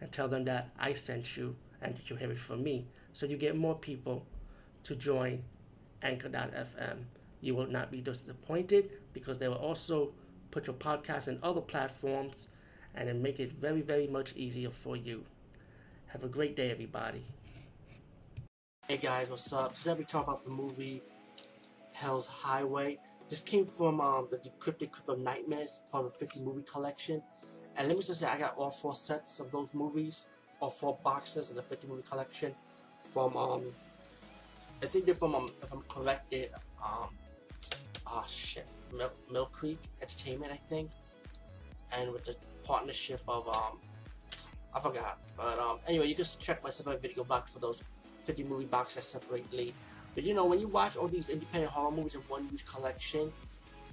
[0.00, 2.86] and tell them that I sent you and that you have it from me.
[3.12, 4.26] So you get more people
[4.84, 5.44] to join
[6.02, 7.04] Anchor.fm.
[7.40, 10.12] You will not be disappointed because they will also
[10.50, 12.48] put your podcast in other platforms
[12.94, 15.24] and then make it very, very much easier for you.
[16.06, 17.24] Have a great day, everybody.
[18.86, 19.74] Hey guys, what's up?
[19.74, 21.02] Today we talk about the movie
[21.92, 22.98] Hell's Highway.
[23.28, 27.22] This came from um, the Decrypted Crypt of Nightmares, part of the 50 movie collection.
[27.76, 30.26] And let me just say, I got all four sets of those movies,
[30.60, 32.54] all four boxes of the 50 movie collection
[33.12, 33.62] from, um,
[34.82, 36.52] I think they're from, um, if I'm correct, it,
[36.82, 37.08] um,
[38.06, 40.90] oh shit, Mill, Mill Creek Entertainment, I think.
[41.92, 43.78] And with the partnership of, um,
[44.74, 45.18] I forgot.
[45.36, 47.82] But, um, anyway, you can check my separate video box for those
[48.24, 49.74] 50 movie boxes separately.
[50.14, 53.32] But you know, when you watch all these independent horror movies in one huge collection,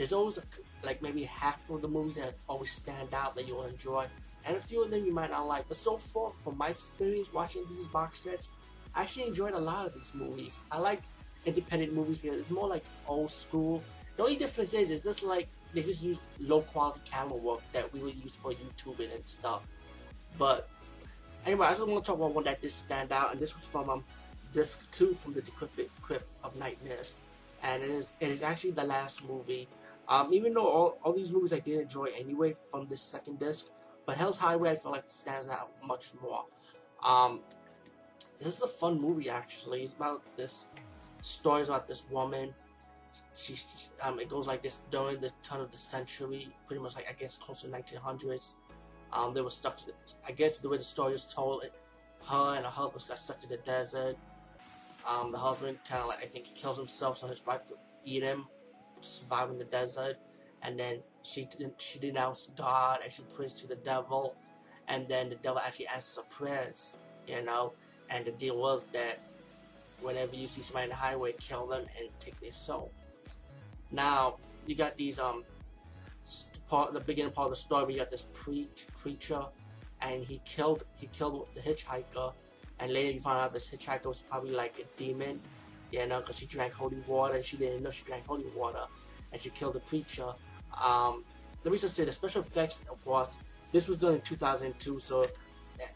[0.00, 0.42] there's always a,
[0.82, 4.06] like maybe half of the movies that always stand out that you'll enjoy,
[4.46, 5.68] and a few of them you might not like.
[5.68, 8.50] But so far, from my experience watching these box sets,
[8.94, 10.64] I actually enjoyed a lot of these movies.
[10.72, 11.02] I like
[11.44, 13.82] independent movies because it's more like old school.
[14.16, 17.92] The only difference is, it's just like they just use low quality camera work that
[17.92, 19.70] we would use for YouTube and stuff.
[20.38, 20.66] But
[21.44, 23.66] anyway, I just want to talk about one that did stand out, and this was
[23.66, 24.04] from um,
[24.54, 27.16] disc two from the Decrypted Crypt of Nightmares,
[27.62, 29.68] and it is it is actually the last movie.
[30.08, 33.70] Um, even though all, all these movies I did enjoy anyway from this second disc,
[34.06, 36.44] but Hell's Highway I feel like stands out much more.
[37.04, 37.40] Um,
[38.38, 39.82] this is a fun movie actually.
[39.82, 40.66] It's about this
[41.20, 42.54] stories about this woman.
[43.34, 47.06] She's um, it goes like this during the turn of the century, pretty much like
[47.08, 48.54] I guess close to 1900s.
[49.12, 49.92] Um, they were stuck to the,
[50.26, 51.72] I guess the way the story is told, it,
[52.28, 54.16] her and her husband got stuck to the desert.
[55.08, 57.78] Um, the husband kind of like I think he kills himself so his wife could
[58.04, 58.46] eat him,
[59.00, 60.16] survive in the desert.
[60.62, 64.34] And then she she denounced God and she prays to the devil,
[64.88, 66.96] and then the devil actually answers her prayers,
[67.26, 67.72] you know.
[68.10, 69.20] And the deal was that
[70.02, 72.90] whenever you see somebody in the highway, kill them and take their soul.
[73.90, 75.44] Now you got these um
[76.68, 77.84] part the beginning part of the story.
[77.84, 79.44] Where You got this preach preacher,
[80.02, 82.32] and he killed he killed the hitchhiker
[82.80, 85.38] and later you find out this hitchhiker was probably like a demon,
[85.92, 88.84] you know, because she drank holy water and she didn't know she drank holy water,
[89.32, 90.26] and she killed the preacher.
[90.82, 91.24] Um,
[91.64, 93.38] let me just say the special effects, of course,
[93.72, 95.26] this was done in 2002, so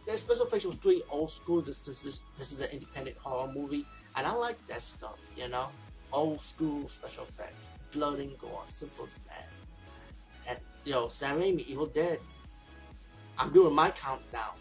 [0.07, 1.61] the special effects was pretty old school.
[1.61, 3.85] This is this, this is an independent horror movie,
[4.17, 5.69] and I like that stuff, you know,
[6.13, 9.49] old school special effects, blood and gore, simple as that.
[10.49, 12.19] And yo, Sam Raimi, Evil Dead.
[13.37, 14.55] I'm doing my countdown.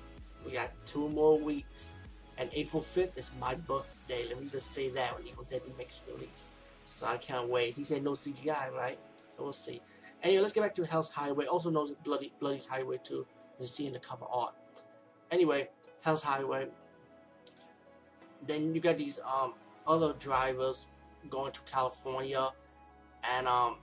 [0.43, 1.92] We got two more weeks
[2.38, 4.25] and April 5th is my birthday.
[4.27, 6.49] Let me just say that when Evil Dead Remakes release.
[6.85, 7.75] So I can't wait.
[7.75, 8.97] He said no CGI, right?
[9.38, 9.81] So we'll see.
[10.21, 11.45] Anyway, let's get back to Hell's Highway.
[11.45, 13.25] Also known as Bloody Bloody's Highway too.
[13.59, 14.53] As you see in the cover art.
[15.31, 15.69] Anyway,
[16.03, 16.67] Hell's Highway.
[18.47, 19.53] Then you got these um
[19.85, 20.88] other drivers
[21.29, 22.49] going to California,
[23.35, 23.77] and um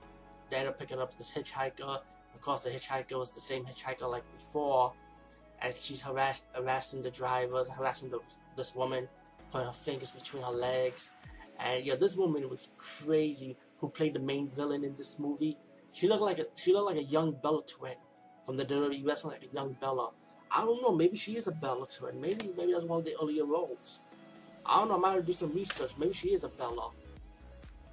[0.49, 2.01] they end up picking up this hitchhiker.
[2.33, 4.93] Of course, the hitchhiker was the same hitchhiker like before,
[5.61, 8.19] and she's harass- harassing the drivers, harassing the
[8.55, 9.07] this woman,
[9.51, 11.11] putting her fingers between her legs.
[11.59, 13.57] And yeah, this woman was crazy.
[13.79, 15.57] Who played the main villain in this movie?
[15.91, 17.95] She looked like a she looked like a young Bella twin
[18.45, 20.11] from the WWE wrestling, like a young Bella.
[20.49, 20.91] I don't know.
[20.91, 22.19] Maybe she is a Bella twin.
[22.19, 23.99] Maybe maybe that's one of the earlier roles.
[24.65, 24.95] I don't know.
[24.95, 25.93] I might have to do some research.
[25.97, 26.91] Maybe she is a Bella.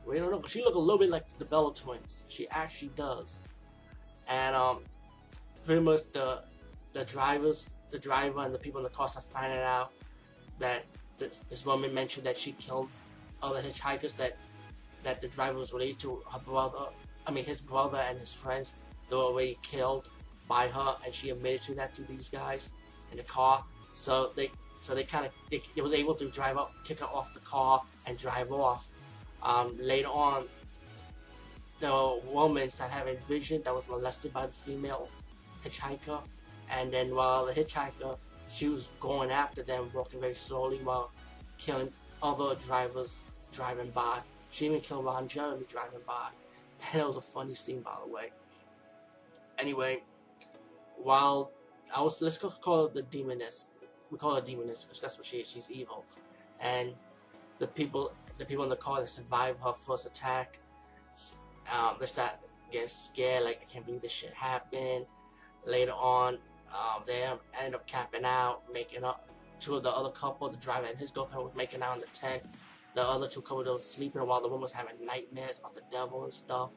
[0.06, 0.42] We don't know.
[0.46, 2.24] She look a little bit like the Bella twins.
[2.28, 3.40] She actually does.
[4.26, 4.84] And um,
[5.66, 6.42] pretty much the
[6.92, 9.92] the drivers, the driver, and the people in the car are finding out
[10.58, 10.84] that
[11.18, 12.88] this, this woman mentioned that she killed
[13.42, 14.36] other hitchhikers that
[15.04, 16.86] that the driver was related to her brother.
[17.26, 18.72] I mean, his brother and his friends.
[19.08, 20.10] They were already killed
[20.48, 22.70] by her, and she admitted to that to these guys
[23.10, 23.64] in the car.
[23.92, 24.50] So they,
[24.82, 27.82] so they kind of, they, was able to drive up, kick her off the car,
[28.06, 28.88] and drive off.
[29.42, 30.44] Um, later on,
[31.80, 35.08] the woman started having vision that was molested by the female
[35.64, 36.20] hitchhiker,
[36.70, 38.16] and then while the hitchhiker
[38.48, 41.10] she was going after them, walking very slowly while
[41.58, 41.92] killing
[42.22, 43.20] other drivers
[43.52, 44.20] driving by.
[44.50, 46.28] She even killed Ron Jeremy driving by.
[46.92, 48.30] And it was a funny scene, by the way.
[49.58, 50.04] Anyway,
[50.96, 51.50] while
[51.94, 53.68] I was, let's call it the demoness.
[54.10, 55.50] we call her demoness because that's what she is.
[55.50, 56.04] She's evil,
[56.60, 56.92] and
[57.58, 60.60] the people the people in the car that survived her first attack,
[61.72, 62.34] um, they start
[62.70, 63.44] getting scared.
[63.44, 65.06] Like I can't believe this shit happened.
[65.66, 66.38] Later on,
[66.72, 67.24] um, they
[67.60, 69.28] end up capping out, making up.
[69.60, 72.06] Two of the other couple, the driver and his girlfriend, was making out in the
[72.12, 72.44] tent.
[72.94, 76.22] The other two couple were sleeping while the woman was having nightmares about the devil
[76.22, 76.70] and stuff.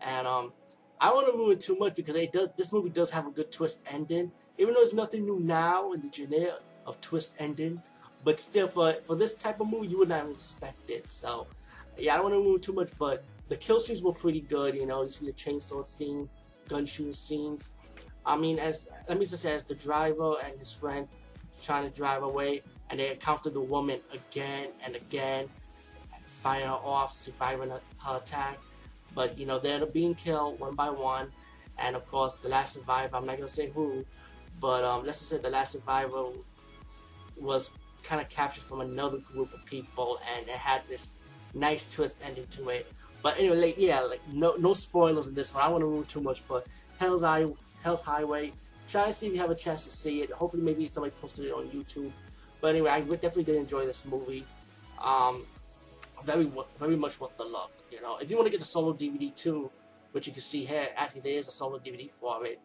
[0.00, 0.52] And um,
[1.00, 2.48] I don't want to ruin too much because it does.
[2.56, 6.00] This movie does have a good twist ending, even though there's nothing new now in
[6.00, 7.82] the genre of twist ending.
[8.24, 11.10] But still, for for this type of movie, you would not expect it.
[11.10, 11.46] So,
[11.98, 14.74] yeah, I don't want to ruin too much, but the kill scenes were pretty good.
[14.74, 16.28] You know, you see the chainsaw scene,
[16.68, 17.70] gun shooting scenes.
[18.26, 21.06] I mean, as let me just say, as the driver and his friend
[21.62, 25.48] trying to drive away, and they encounter the woman again and again,
[26.24, 28.58] firing off, surviving her, her attack.
[29.14, 31.30] But you know, they're being killed one by one,
[31.78, 33.16] and of course, the last survivor.
[33.16, 34.04] I'm not gonna say who,
[34.60, 36.24] but um, let's just say the last survivor
[37.36, 37.70] was
[38.02, 41.10] kind of captured from another group of people, and it had this
[41.54, 42.92] nice twist ending to it.
[43.22, 45.62] But anyway, like, yeah, like no no spoilers in this one.
[45.62, 46.66] I don't want to ruin too much, but
[46.98, 47.46] Hell's Eye,
[47.86, 48.52] Hell's Highway.
[48.88, 50.32] Try to see if you have a chance to see it.
[50.32, 52.10] Hopefully, maybe somebody posted it on YouTube.
[52.60, 54.44] But anyway, I definitely did enjoy this movie.
[55.00, 55.46] Um,
[56.24, 56.50] very
[56.80, 57.70] very much worth the look.
[57.92, 59.70] You know, if you want to get the solo DVD too,
[60.10, 62.58] which you can see here, actually there is a solo DVD for it.